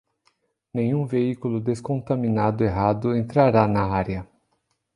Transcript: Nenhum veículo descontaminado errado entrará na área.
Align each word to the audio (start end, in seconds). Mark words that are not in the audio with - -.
Nenhum 0.73 1.05
veículo 1.05 1.59
descontaminado 1.61 2.63
errado 2.63 3.15
entrará 3.15 3.67
na 3.67 3.83
área. 3.85 4.27